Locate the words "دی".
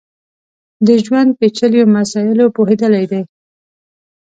3.11-3.21